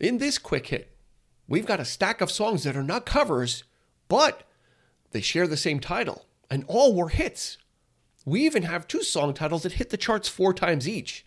In 0.00 0.16
this 0.16 0.38
quick 0.38 0.68
hit, 0.68 0.96
we've 1.46 1.66
got 1.66 1.78
a 1.78 1.84
stack 1.84 2.22
of 2.22 2.30
songs 2.30 2.64
that 2.64 2.74
are 2.74 2.82
not 2.82 3.04
covers, 3.04 3.64
but 4.08 4.44
they 5.10 5.20
share 5.20 5.46
the 5.46 5.58
same 5.58 5.78
title, 5.78 6.24
and 6.50 6.64
all 6.68 6.94
were 6.94 7.10
hits. 7.10 7.58
We 8.24 8.46
even 8.46 8.62
have 8.62 8.88
two 8.88 9.02
song 9.02 9.34
titles 9.34 9.64
that 9.64 9.72
hit 9.72 9.90
the 9.90 9.98
charts 9.98 10.26
four 10.26 10.54
times 10.54 10.88
each. 10.88 11.26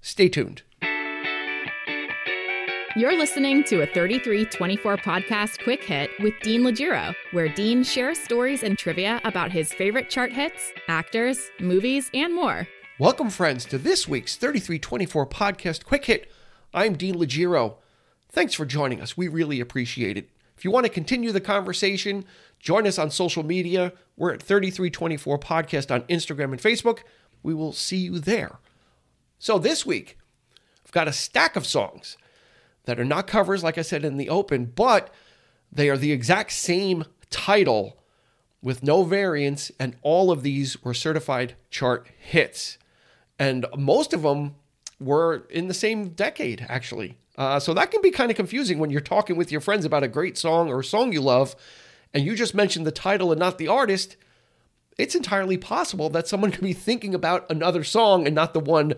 Stay 0.00 0.28
tuned. 0.28 0.62
You're 2.96 3.16
listening 3.16 3.62
to 3.64 3.82
a 3.82 3.86
3324 3.86 4.96
podcast 4.96 5.62
quick 5.62 5.84
hit 5.84 6.10
with 6.18 6.34
Dean 6.42 6.62
Legiro, 6.62 7.14
where 7.30 7.48
Dean 7.48 7.84
shares 7.84 8.18
stories 8.18 8.64
and 8.64 8.76
trivia 8.76 9.20
about 9.22 9.52
his 9.52 9.72
favorite 9.72 10.10
chart 10.10 10.32
hits, 10.32 10.72
actors, 10.88 11.38
movies, 11.60 12.10
and 12.12 12.34
more. 12.34 12.66
Welcome, 12.98 13.30
friends, 13.30 13.64
to 13.66 13.78
this 13.78 14.08
week's 14.08 14.34
3324 14.34 15.24
podcast 15.28 15.84
quick 15.84 16.06
hit. 16.06 16.28
I'm 16.74 16.96
Dean 16.96 17.14
Legiro. 17.14 17.76
Thanks 18.30 18.54
for 18.54 18.66
joining 18.66 19.00
us. 19.00 19.16
We 19.16 19.28
really 19.28 19.60
appreciate 19.60 20.16
it. 20.16 20.30
If 20.56 20.64
you 20.64 20.70
want 20.70 20.86
to 20.86 20.92
continue 20.92 21.32
the 21.32 21.40
conversation, 21.40 22.24
join 22.58 22.86
us 22.86 22.98
on 22.98 23.10
social 23.10 23.42
media. 23.42 23.92
We're 24.16 24.34
at 24.34 24.42
3324 24.42 25.38
Podcast 25.38 25.94
on 25.94 26.02
Instagram 26.02 26.52
and 26.52 26.60
Facebook. 26.60 27.00
We 27.42 27.54
will 27.54 27.72
see 27.72 27.98
you 27.98 28.18
there. 28.18 28.58
So 29.38 29.58
this 29.58 29.86
week, 29.86 30.18
I've 30.84 30.92
got 30.92 31.08
a 31.08 31.12
stack 31.12 31.54
of 31.54 31.66
songs 31.66 32.16
that 32.84 32.98
are 32.98 33.04
not 33.04 33.26
covers, 33.26 33.62
like 33.62 33.78
I 33.78 33.82
said 33.82 34.04
in 34.04 34.16
the 34.16 34.28
open, 34.28 34.66
but 34.66 35.12
they 35.70 35.88
are 35.88 35.96
the 35.96 36.12
exact 36.12 36.52
same 36.52 37.04
title 37.30 38.02
with 38.60 38.82
no 38.82 39.04
variants, 39.04 39.70
and 39.78 39.94
all 40.02 40.30
of 40.30 40.42
these 40.42 40.82
were 40.82 40.94
certified 40.94 41.54
chart 41.70 42.08
hits. 42.18 42.78
And 43.38 43.66
most 43.76 44.12
of 44.12 44.22
them 44.22 44.56
were 44.98 45.46
in 45.50 45.68
the 45.68 45.74
same 45.74 46.08
decade, 46.08 46.66
actually. 46.68 47.16
Uh, 47.38 47.58
so 47.58 47.72
that 47.72 47.90
can 47.90 48.02
be 48.02 48.10
kind 48.10 48.30
of 48.30 48.36
confusing 48.36 48.78
when 48.78 48.90
you're 48.90 49.00
talking 49.00 49.36
with 49.36 49.50
your 49.50 49.62
friends 49.62 49.86
about 49.86 50.02
a 50.02 50.08
great 50.08 50.36
song 50.36 50.68
or 50.68 50.80
a 50.80 50.84
song 50.84 51.12
you 51.12 51.22
love, 51.22 51.56
and 52.12 52.26
you 52.26 52.34
just 52.34 52.54
mentioned 52.54 52.86
the 52.86 52.92
title 52.92 53.32
and 53.32 53.38
not 53.38 53.56
the 53.56 53.68
artist. 53.68 54.16
It's 54.98 55.14
entirely 55.14 55.56
possible 55.56 56.10
that 56.10 56.28
someone 56.28 56.50
could 56.52 56.64
be 56.64 56.74
thinking 56.74 57.14
about 57.14 57.50
another 57.50 57.82
song 57.82 58.26
and 58.26 58.34
not 58.34 58.52
the 58.52 58.60
one 58.60 58.94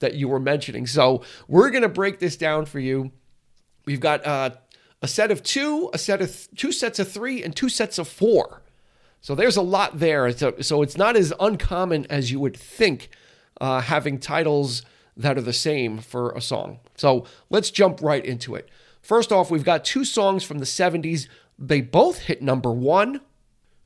that 0.00 0.14
you 0.14 0.28
were 0.28 0.40
mentioning. 0.40 0.86
So 0.86 1.22
we're 1.48 1.70
going 1.70 1.82
to 1.82 1.88
break 1.88 2.18
this 2.18 2.36
down 2.36 2.66
for 2.66 2.80
you 2.80 3.12
We've 3.86 4.00
got 4.00 4.24
uh, 4.26 4.50
a 5.02 5.08
set 5.08 5.30
of 5.30 5.42
two, 5.42 5.90
a 5.92 5.98
set 5.98 6.20
of 6.20 6.30
th- 6.30 6.48
two 6.56 6.72
sets 6.72 6.98
of 6.98 7.10
three, 7.10 7.42
and 7.42 7.54
two 7.54 7.68
sets 7.68 7.98
of 7.98 8.08
four. 8.08 8.62
So 9.20 9.34
there's 9.34 9.56
a 9.56 9.62
lot 9.62 9.98
there. 9.98 10.30
So, 10.32 10.54
so 10.60 10.82
it's 10.82 10.96
not 10.96 11.16
as 11.16 11.32
uncommon 11.40 12.06
as 12.10 12.30
you 12.30 12.40
would 12.40 12.56
think 12.56 13.10
uh, 13.60 13.80
having 13.80 14.18
titles 14.18 14.82
that 15.16 15.38
are 15.38 15.42
the 15.42 15.52
same 15.52 15.98
for 15.98 16.30
a 16.32 16.40
song. 16.40 16.80
So 16.96 17.24
let's 17.50 17.70
jump 17.70 18.00
right 18.02 18.24
into 18.24 18.54
it. 18.54 18.68
First 19.00 19.32
off, 19.32 19.50
we've 19.50 19.64
got 19.64 19.84
two 19.84 20.04
songs 20.04 20.44
from 20.44 20.58
the 20.58 20.64
70s. 20.64 21.28
They 21.58 21.80
both 21.80 22.20
hit 22.20 22.42
number 22.42 22.72
one. 22.72 23.20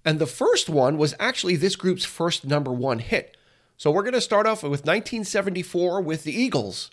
And 0.04 0.18
the 0.18 0.26
first 0.26 0.70
one 0.70 0.96
was 0.96 1.14
actually 1.18 1.56
this 1.56 1.76
group's 1.76 2.04
first 2.04 2.46
number 2.46 2.72
one 2.72 3.00
hit. 3.00 3.36
So 3.76 3.90
we're 3.90 4.02
going 4.02 4.14
to 4.14 4.20
start 4.20 4.46
off 4.46 4.62
with 4.62 4.86
1974 4.86 6.00
with 6.00 6.24
the 6.24 6.32
Eagles. 6.32 6.90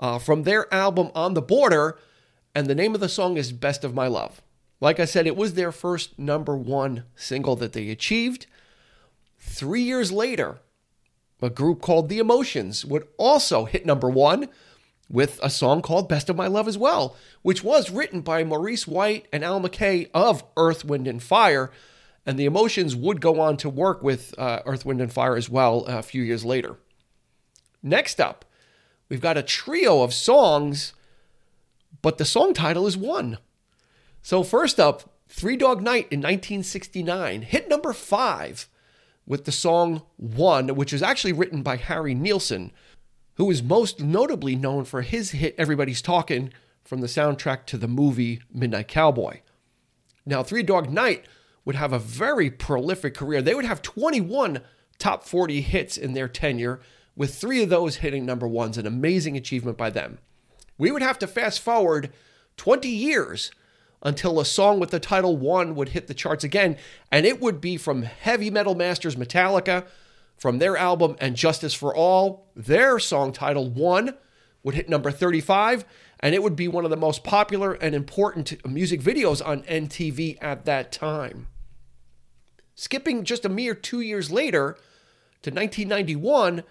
Uh, 0.00 0.18
from 0.18 0.44
their 0.44 0.72
album 0.72 1.10
On 1.14 1.34
the 1.34 1.42
Border, 1.42 1.98
and 2.54 2.66
the 2.66 2.74
name 2.74 2.94
of 2.94 3.00
the 3.00 3.08
song 3.08 3.36
is 3.36 3.52
Best 3.52 3.84
of 3.84 3.94
My 3.94 4.06
Love. 4.06 4.40
Like 4.80 5.00
I 5.00 5.04
said, 5.04 5.26
it 5.26 5.36
was 5.36 5.54
their 5.54 5.72
first 5.72 6.18
number 6.18 6.56
one 6.56 7.04
single 7.16 7.56
that 7.56 7.72
they 7.72 7.90
achieved. 7.90 8.46
Three 9.38 9.82
years 9.82 10.12
later, 10.12 10.58
a 11.40 11.50
group 11.50 11.80
called 11.80 12.08
The 12.08 12.18
Emotions 12.18 12.84
would 12.84 13.06
also 13.16 13.64
hit 13.64 13.86
number 13.86 14.08
one 14.08 14.48
with 15.10 15.40
a 15.42 15.48
song 15.48 15.80
called 15.82 16.08
Best 16.08 16.28
of 16.28 16.36
My 16.36 16.46
Love 16.46 16.68
as 16.68 16.76
well, 16.76 17.16
which 17.42 17.64
was 17.64 17.90
written 17.90 18.20
by 18.20 18.44
Maurice 18.44 18.86
White 18.86 19.26
and 19.32 19.42
Al 19.42 19.60
McKay 19.60 20.10
of 20.12 20.44
Earth, 20.56 20.84
Wind, 20.84 21.06
and 21.06 21.22
Fire. 21.22 21.70
And 22.26 22.38
The 22.38 22.44
Emotions 22.44 22.94
would 22.94 23.20
go 23.20 23.40
on 23.40 23.56
to 23.58 23.70
work 23.70 24.02
with 24.02 24.34
uh, 24.38 24.60
Earth, 24.66 24.84
Wind, 24.84 25.00
and 25.00 25.12
Fire 25.12 25.36
as 25.36 25.48
well 25.48 25.84
a 25.86 26.02
few 26.02 26.22
years 26.22 26.44
later. 26.44 26.76
Next 27.82 28.20
up, 28.20 28.44
we've 29.08 29.20
got 29.20 29.38
a 29.38 29.42
trio 29.42 30.02
of 30.02 30.12
songs 30.12 30.92
but 32.02 32.18
the 32.18 32.24
song 32.24 32.54
title 32.54 32.86
is 32.86 32.96
one. 32.96 33.38
So, 34.22 34.42
first 34.42 34.78
up, 34.78 35.14
Three 35.28 35.56
Dog 35.56 35.82
Night 35.82 36.08
in 36.10 36.20
1969 36.20 37.42
hit 37.42 37.68
number 37.68 37.92
five 37.92 38.68
with 39.28 39.44
the 39.44 39.52
song 39.52 40.02
One, 40.16 40.74
which 40.74 40.92
is 40.92 41.02
actually 41.02 41.32
written 41.32 41.62
by 41.62 41.76
Harry 41.76 42.14
Nilsson, 42.14 42.72
who 43.34 43.48
is 43.50 43.62
most 43.62 44.00
notably 44.00 44.56
known 44.56 44.84
for 44.84 45.02
his 45.02 45.30
hit 45.30 45.54
Everybody's 45.56 46.02
Talking 46.02 46.52
from 46.82 47.00
the 47.00 47.06
soundtrack 47.06 47.66
to 47.66 47.76
the 47.76 47.86
movie 47.86 48.40
Midnight 48.52 48.88
Cowboy. 48.88 49.42
Now, 50.26 50.42
Three 50.42 50.64
Dog 50.64 50.90
Night 50.90 51.26
would 51.64 51.76
have 51.76 51.92
a 51.92 52.00
very 52.00 52.50
prolific 52.50 53.14
career. 53.14 53.42
They 53.42 53.54
would 53.54 53.64
have 53.64 53.82
21 53.82 54.62
top 54.98 55.22
40 55.22 55.60
hits 55.60 55.96
in 55.96 56.14
their 56.14 56.26
tenure, 56.26 56.80
with 57.14 57.34
three 57.34 57.62
of 57.62 57.68
those 57.68 57.96
hitting 57.96 58.26
number 58.26 58.48
ones, 58.48 58.78
an 58.78 58.86
amazing 58.86 59.36
achievement 59.36 59.76
by 59.76 59.90
them 59.90 60.18
we 60.78 60.92
would 60.92 61.02
have 61.02 61.18
to 61.18 61.26
fast 61.26 61.60
forward 61.60 62.10
20 62.56 62.88
years 62.88 63.50
until 64.02 64.38
a 64.38 64.44
song 64.44 64.80
with 64.80 64.90
the 64.90 65.00
title 65.00 65.36
One 65.36 65.74
would 65.74 65.90
hit 65.90 66.06
the 66.06 66.14
charts 66.14 66.44
again, 66.44 66.76
and 67.10 67.26
it 67.26 67.40
would 67.40 67.60
be 67.60 67.76
from 67.76 68.02
heavy 68.02 68.50
metal 68.50 68.74
masters 68.74 69.16
Metallica, 69.16 69.86
from 70.36 70.58
their 70.58 70.76
album 70.76 71.16
And 71.20 71.36
Justice 71.36 71.74
for 71.74 71.94
All. 71.94 72.46
Their 72.54 72.98
song 72.98 73.32
title 73.32 73.68
One 73.68 74.14
would 74.62 74.74
hit 74.74 74.88
number 74.88 75.10
35, 75.10 75.84
and 76.20 76.34
it 76.34 76.42
would 76.42 76.56
be 76.56 76.68
one 76.68 76.84
of 76.84 76.90
the 76.90 76.96
most 76.96 77.24
popular 77.24 77.72
and 77.74 77.94
important 77.94 78.64
music 78.66 79.00
videos 79.00 79.44
on 79.46 79.62
MTV 79.62 80.38
at 80.40 80.64
that 80.64 80.92
time. 80.92 81.48
Skipping 82.74 83.24
just 83.24 83.44
a 83.44 83.48
mere 83.48 83.74
two 83.74 84.00
years 84.00 84.30
later 84.30 84.76
to 85.42 85.50
1991, 85.50 86.62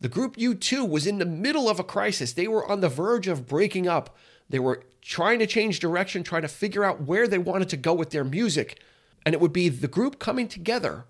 the 0.00 0.08
group 0.08 0.36
U2 0.36 0.88
was 0.88 1.06
in 1.06 1.18
the 1.18 1.26
middle 1.26 1.68
of 1.68 1.78
a 1.78 1.84
crisis. 1.84 2.32
They 2.32 2.48
were 2.48 2.68
on 2.68 2.80
the 2.80 2.88
verge 2.88 3.28
of 3.28 3.46
breaking 3.46 3.86
up. 3.86 4.16
They 4.50 4.58
were 4.58 4.82
trying 5.00 5.38
to 5.38 5.46
change 5.46 5.80
direction, 5.80 6.22
trying 6.22 6.42
to 6.42 6.48
figure 6.48 6.84
out 6.84 7.02
where 7.02 7.26
they 7.26 7.38
wanted 7.38 7.68
to 7.70 7.76
go 7.76 7.94
with 7.94 8.10
their 8.10 8.24
music. 8.24 8.82
And 9.24 9.34
it 9.34 9.40
would 9.40 9.52
be 9.52 9.68
the 9.68 9.88
group 9.88 10.18
coming 10.18 10.48
together 10.48 11.06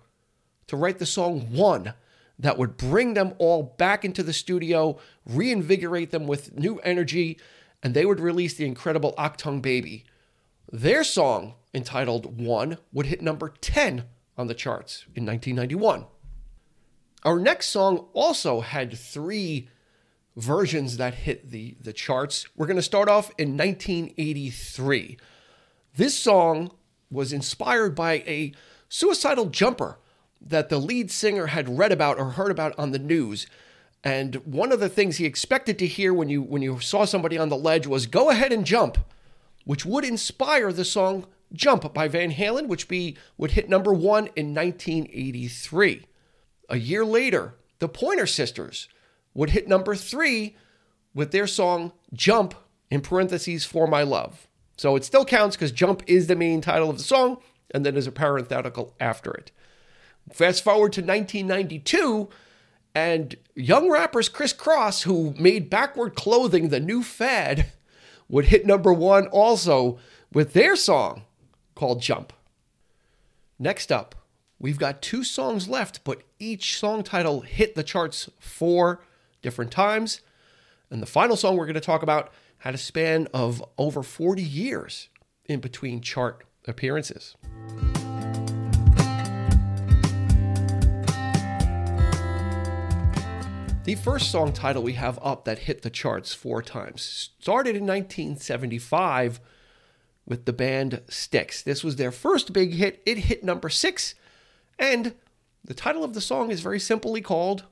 to 0.67 0.77
write 0.77 0.99
the 0.99 1.05
song 1.05 1.51
One 1.51 1.93
that 2.39 2.57
would 2.57 2.77
bring 2.77 3.13
them 3.13 3.33
all 3.37 3.75
back 3.77 4.05
into 4.05 4.23
the 4.23 4.33
studio, 4.33 4.97
reinvigorate 5.25 6.11
them 6.11 6.27
with 6.27 6.57
new 6.57 6.79
energy, 6.79 7.39
and 7.83 7.93
they 7.93 8.05
would 8.05 8.19
release 8.19 8.53
the 8.53 8.65
incredible 8.65 9.13
Achtung 9.17 9.61
Baby. 9.61 10.05
Their 10.71 11.03
song, 11.03 11.55
entitled 11.73 12.39
One, 12.39 12.77
would 12.93 13.07
hit 13.07 13.21
number 13.21 13.53
10 13.61 14.05
on 14.37 14.47
the 14.47 14.53
charts 14.53 15.05
in 15.15 15.25
1991. 15.25 16.05
Our 17.23 17.39
next 17.39 17.67
song 17.67 18.07
also 18.13 18.61
had 18.61 18.97
three 18.97 19.69
versions 20.41 20.97
that 20.97 21.13
hit 21.13 21.51
the, 21.51 21.75
the 21.79 21.93
charts. 21.93 22.45
We're 22.55 22.67
going 22.67 22.75
to 22.77 22.81
start 22.81 23.07
off 23.07 23.31
in 23.37 23.57
1983. 23.57 25.17
This 25.95 26.17
song 26.17 26.71
was 27.09 27.31
inspired 27.31 27.95
by 27.95 28.13
a 28.25 28.53
suicidal 28.89 29.47
jumper 29.47 29.99
that 30.41 30.69
the 30.69 30.79
lead 30.79 31.11
singer 31.11 31.47
had 31.47 31.77
read 31.77 31.91
about 31.91 32.17
or 32.17 32.31
heard 32.31 32.51
about 32.51 32.77
on 32.77 32.91
the 32.91 32.99
news. 32.99 33.45
And 34.03 34.35
one 34.37 34.71
of 34.71 34.79
the 34.79 34.89
things 34.89 35.17
he 35.17 35.25
expected 35.25 35.77
to 35.79 35.87
hear 35.87 36.13
when 36.13 36.29
you 36.29 36.41
when 36.41 36.63
you 36.63 36.79
saw 36.79 37.05
somebody 37.05 37.37
on 37.37 37.49
the 37.49 37.57
ledge 37.57 37.85
was 37.85 38.07
"Go 38.07 38.31
ahead 38.31 38.51
and 38.51 38.65
jump," 38.65 38.97
which 39.63 39.85
would 39.85 40.03
inspire 40.03 40.73
the 40.73 40.85
song 40.85 41.27
"Jump" 41.53 41.93
by 41.93 42.07
Van 42.07 42.31
Halen, 42.31 42.67
which 42.67 42.87
be 42.87 43.15
would 43.37 43.51
hit 43.51 43.69
number 43.69 43.93
one 43.93 44.27
in 44.35 44.55
1983. 44.55 46.07
A 46.69 46.77
year 46.77 47.05
later, 47.05 47.53
the 47.77 47.87
Pointer 47.87 48.25
Sisters 48.25 48.87
would 49.33 49.51
hit 49.51 49.67
number 49.67 49.95
three 49.95 50.55
with 51.13 51.31
their 51.31 51.47
song 51.47 51.93
Jump, 52.13 52.55
in 52.89 53.01
parentheses, 53.01 53.65
For 53.65 53.87
My 53.87 54.03
Love. 54.03 54.47
So 54.77 54.95
it 54.95 55.05
still 55.05 55.25
counts 55.25 55.55
because 55.55 55.71
Jump 55.71 56.03
is 56.07 56.27
the 56.27 56.35
main 56.35 56.61
title 56.61 56.89
of 56.89 56.97
the 56.97 57.03
song, 57.03 57.37
and 57.73 57.85
then 57.85 57.93
there's 57.93 58.07
a 58.07 58.11
parenthetical 58.11 58.93
after 58.99 59.31
it. 59.31 59.51
Fast 60.31 60.63
forward 60.63 60.93
to 60.93 61.01
1992, 61.01 62.29
and 62.93 63.35
young 63.55 63.89
rappers 63.89 64.27
Kris 64.27 64.53
Kross, 64.53 65.03
who 65.03 65.33
made 65.39 65.69
backward 65.69 66.15
clothing 66.15 66.69
the 66.69 66.79
new 66.79 67.03
fad, 67.03 67.67
would 68.29 68.45
hit 68.45 68.65
number 68.65 68.91
one 68.91 69.27
also 69.27 69.99
with 70.33 70.53
their 70.53 70.75
song 70.75 71.23
called 71.75 72.01
Jump. 72.01 72.33
Next 73.59 73.91
up, 73.91 74.15
We've 74.61 74.77
got 74.77 75.01
two 75.01 75.23
songs 75.23 75.67
left, 75.67 76.03
but 76.03 76.21
each 76.37 76.77
song 76.77 77.01
title 77.01 77.41
hit 77.41 77.73
the 77.73 77.81
charts 77.81 78.29
four 78.39 79.03
different 79.41 79.71
times. 79.71 80.21
And 80.89 81.01
the 81.01 81.07
final 81.07 81.35
song 81.35 81.57
we're 81.57 81.65
going 81.65 81.73
to 81.75 81.81
talk 81.81 82.03
about 82.03 82.31
had 82.59 82.75
a 82.75 82.77
span 82.77 83.27
of 83.33 83.63
over 83.77 84.03
40 84.03 84.41
years 84.41 85.09
in 85.45 85.59
between 85.59 86.01
chart 86.01 86.43
appearances. 86.67 87.35
The 93.83 93.95
first 93.95 94.29
song 94.29 94.53
title 94.53 94.83
we 94.83 94.93
have 94.93 95.17
up 95.23 95.45
that 95.45 95.59
hit 95.59 95.81
the 95.81 95.89
charts 95.89 96.35
four 96.35 96.61
times 96.61 97.01
started 97.39 97.75
in 97.75 97.87
1975 97.87 99.39
with 100.25 100.45
the 100.45 100.53
band 100.53 101.01
Styx. 101.09 101.63
This 101.63 101.83
was 101.83 101.95
their 101.95 102.11
first 102.11 102.53
big 102.53 102.73
hit. 102.73 103.01
It 103.07 103.17
hit 103.17 103.43
number 103.43 103.69
six, 103.69 104.13
and 104.77 105.15
the 105.63 105.73
title 105.73 106.03
of 106.03 106.13
the 106.13 106.21
song 106.21 106.51
is 106.51 106.61
very 106.61 106.79
simply 106.79 107.21
called 107.21 107.65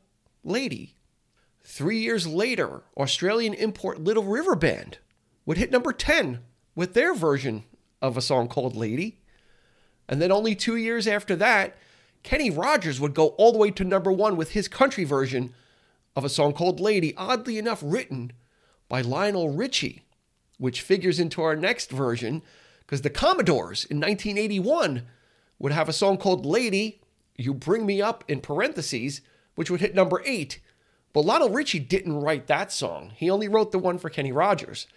Lady. 0.44 0.96
Three 1.64 2.00
years 2.00 2.26
later, 2.28 2.84
Australian 2.98 3.54
import 3.54 4.02
Little 4.02 4.24
River 4.24 4.56
Band 4.56 4.98
would 5.46 5.58
hit 5.58 5.72
number 5.72 5.92
10 5.92 6.40
with 6.76 6.94
their 6.94 7.14
version 7.14 7.64
of 8.02 8.18
a 8.18 8.22
song 8.22 8.48
called 8.48 8.76
Lady. 8.76 9.22
And 10.08 10.22
then 10.22 10.32
only 10.32 10.56
two 10.56 10.76
years 10.76 11.08
after 11.08 11.36
that, 11.36 11.76
Kenny 12.24 12.50
Rogers 12.50 13.00
would 13.00 13.14
go 13.14 13.30
all 13.30 13.52
the 13.52 13.58
way 13.58 13.72
to 13.72 13.84
number 13.84 14.12
one 14.12 14.36
with 14.36 14.52
his 14.52 14.68
country 14.68 15.04
version 15.04 15.54
of 16.16 16.26
a 16.26 16.30
song 16.30 16.54
called 16.54 16.80
Lady, 16.80 17.16
oddly 17.16 17.58
enough, 17.58 17.82
written 17.84 18.32
by 18.88 19.02
Lionel 19.02 19.50
Richie, 19.50 20.04
which 20.58 20.82
figures 20.82 21.20
into 21.20 21.42
our 21.42 21.56
next 21.56 21.92
version 21.92 22.42
because 22.90 23.02
the 23.04 23.10
Commodores 23.10 23.86
in 23.86 23.98
1981 23.98 25.04
would 25.60 25.72
have 25.72 25.88
a 25.88 25.94
song 25.94 26.18
called 26.18 26.46
Lady, 26.46 27.02
You 27.38 27.54
Bring 27.54 27.86
Me 27.86 28.02
Up 28.02 28.24
in 28.28 28.42
parentheses, 28.42 29.22
which 29.56 29.70
would 29.70 29.80
hit 29.80 29.94
number 29.94 30.24
eight. 30.26 30.60
But 31.14 31.26
Lionel 31.26 31.50
Richie 31.50 31.80
didn't 31.80 32.20
write 32.20 32.48
that 32.48 32.72
song. 32.72 33.12
He 33.16 33.30
only 33.30 33.48
wrote 33.48 33.72
the 33.72 33.80
one 33.80 33.98
for 33.98 34.10
Kenny 34.10 34.32
Rogers. 34.32 34.88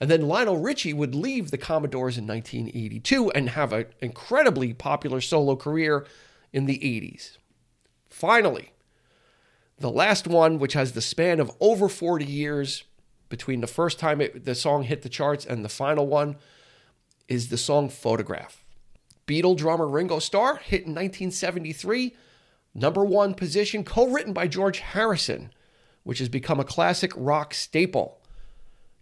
And 0.00 0.10
then 0.10 0.28
Lionel 0.28 0.56
Richie 0.56 0.94
would 0.94 1.14
leave 1.14 1.50
the 1.50 1.58
Commodores 1.58 2.16
in 2.16 2.26
1982 2.26 3.30
and 3.32 3.50
have 3.50 3.72
an 3.72 3.86
incredibly 4.00 4.72
popular 4.72 5.20
solo 5.20 5.56
career 5.56 6.06
in 6.52 6.64
the 6.64 6.78
80s. 6.78 7.36
Finally, 8.08 8.72
the 9.78 9.90
last 9.90 10.26
one, 10.26 10.58
which 10.58 10.72
has 10.72 10.92
the 10.92 11.02
span 11.02 11.40
of 11.40 11.52
over 11.60 11.88
40 11.88 12.24
years 12.24 12.84
between 13.28 13.60
the 13.60 13.66
first 13.66 13.98
time 13.98 14.20
it, 14.20 14.44
the 14.44 14.54
song 14.54 14.82
hit 14.84 15.02
the 15.02 15.08
charts 15.08 15.44
and 15.44 15.64
the 15.64 15.68
final 15.68 16.06
one, 16.06 16.36
is 17.28 17.48
the 17.48 17.56
song 17.56 17.88
Photograph. 17.88 18.64
Beatle 19.26 19.56
drummer 19.56 19.86
Ringo 19.86 20.18
Starr 20.18 20.56
hit 20.56 20.82
in 20.82 20.94
1973, 20.94 22.16
number 22.74 23.04
one 23.04 23.34
position, 23.34 23.84
co 23.84 24.08
written 24.08 24.32
by 24.32 24.48
George 24.48 24.80
Harrison, 24.80 25.52
which 26.02 26.18
has 26.18 26.28
become 26.28 26.60
a 26.60 26.64
classic 26.64 27.12
rock 27.16 27.54
staple. 27.54 28.20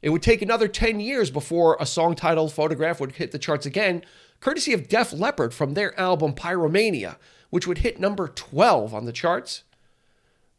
It 0.00 0.10
would 0.10 0.22
take 0.22 0.42
another 0.42 0.68
10 0.68 1.00
years 1.00 1.30
before 1.30 1.76
a 1.80 1.86
song 1.86 2.14
titled 2.14 2.52
Photograph 2.52 3.00
would 3.00 3.12
hit 3.12 3.32
the 3.32 3.38
charts 3.38 3.66
again, 3.66 4.04
courtesy 4.40 4.72
of 4.72 4.88
Def 4.88 5.12
Leppard 5.12 5.52
from 5.52 5.74
their 5.74 5.98
album 5.98 6.34
Pyromania, 6.34 7.16
which 7.50 7.66
would 7.66 7.78
hit 7.78 7.98
number 7.98 8.28
12 8.28 8.94
on 8.94 9.04
the 9.06 9.12
charts. 9.12 9.64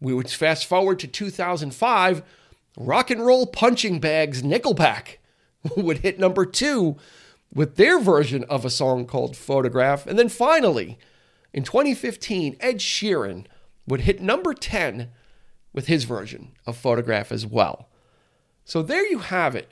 We 0.01 0.13
would 0.13 0.29
fast 0.29 0.65
forward 0.65 0.99
to 0.99 1.07
2005, 1.07 2.23
Rock 2.77 3.11
and 3.11 3.25
Roll 3.25 3.45
Punching 3.45 3.99
Bags 3.99 4.41
Nickelback 4.41 5.17
would 5.77 5.99
hit 5.99 6.19
number 6.19 6.45
2 6.45 6.97
with 7.53 7.75
their 7.75 7.99
version 7.99 8.43
of 8.45 8.63
a 8.63 8.69
song 8.69 9.05
called 9.05 9.35
Photograph. 9.35 10.05
And 10.05 10.17
then 10.17 10.29
finally, 10.29 10.97
in 11.53 11.63
2015, 11.63 12.57
Ed 12.59 12.77
Sheeran 12.77 13.45
would 13.87 14.01
hit 14.01 14.21
number 14.21 14.53
10 14.53 15.09
with 15.73 15.87
his 15.87 16.03
version 16.03 16.51
of 16.65 16.77
Photograph 16.77 17.31
as 17.31 17.45
well. 17.45 17.89
So 18.65 18.81
there 18.81 19.07
you 19.07 19.19
have 19.19 19.55
it. 19.55 19.71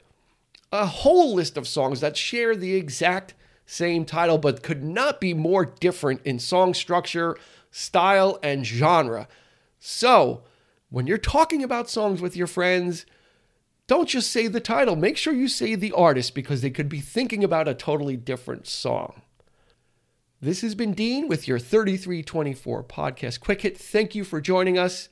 A 0.72 0.86
whole 0.86 1.36
list 1.36 1.56
of 1.58 1.68
songs 1.68 2.02
that 2.02 2.18
share 2.18 2.56
the 2.56 2.76
exact 2.76 3.36
same 3.66 4.06
title 4.06 4.38
but 4.38 4.64
could 4.64 4.84
not 4.84 5.22
be 5.22 5.34
more 5.34 5.66
different 5.66 6.22
in 6.24 6.40
song 6.40 6.74
structure, 6.74 7.38
style, 7.70 8.40
and 8.42 8.66
genre. 8.66 9.28
So, 9.80 10.44
when 10.90 11.06
you're 11.06 11.18
talking 11.18 11.64
about 11.64 11.90
songs 11.90 12.22
with 12.22 12.36
your 12.36 12.48
friends, 12.48 13.06
don't 13.88 14.10
just 14.10 14.32
say 14.32 14.48
the 14.48 14.60
title. 14.60 14.96
Make 14.96 15.18
sure 15.18 15.34
you 15.34 15.48
say 15.48 15.76
the 15.76 15.92
artist 15.92 16.34
because 16.34 16.62
they 16.62 16.70
could 16.70 16.90
be 16.90 17.02
thinking 17.02 17.44
about 17.44 17.68
a 17.68 17.74
totally 17.74 18.18
different 18.18 18.68
song. 18.68 19.22
This 20.40 20.62
has 20.62 20.76
been 20.76 20.94
Dean 20.94 21.28
with 21.28 21.48
your 21.48 21.58
3324 21.58 22.84
podcast 22.84 23.40
quick 23.40 23.62
hit. 23.62 23.76
Thank 23.76 24.14
you 24.14 24.24
for 24.24 24.40
joining 24.40 24.78
us. 24.78 25.10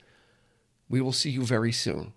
We 0.87 1.01
will 1.01 1.11
see 1.11 1.31
you 1.31 1.41
very 1.41 1.71
soon. 1.71 2.13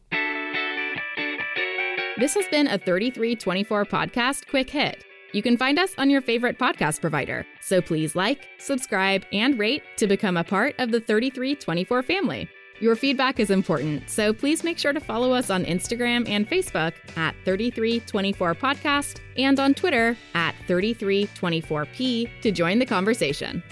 This 2.18 2.34
has 2.34 2.46
been 2.48 2.66
a 2.66 2.76
3324 2.76 3.86
podcast 3.86 4.46
quick 4.50 4.68
hit. 4.68 5.04
You 5.32 5.40
can 5.40 5.56
find 5.56 5.78
us 5.78 5.94
on 5.96 6.10
your 6.10 6.20
favorite 6.20 6.58
podcast 6.58 7.00
provider. 7.00 7.46
So 7.62 7.80
please 7.80 8.14
like, 8.14 8.46
subscribe, 8.58 9.24
and 9.32 9.58
rate 9.58 9.84
to 9.96 10.06
become 10.06 10.36
a 10.36 10.44
part 10.44 10.74
of 10.78 10.90
the 10.90 11.00
3324 11.00 12.02
family. 12.02 12.46
Your 12.80 12.94
feedback 12.94 13.40
is 13.40 13.50
important, 13.50 14.08
so 14.08 14.32
please 14.32 14.62
make 14.62 14.78
sure 14.78 14.92
to 14.92 15.00
follow 15.00 15.32
us 15.32 15.50
on 15.50 15.64
Instagram 15.64 16.28
and 16.28 16.48
Facebook 16.48 16.92
at 17.16 17.34
3324podcast 17.44 19.18
and 19.36 19.58
on 19.58 19.74
Twitter 19.74 20.16
at 20.34 20.54
3324p 20.68 22.30
to 22.40 22.52
join 22.52 22.78
the 22.78 22.86
conversation. 22.86 23.64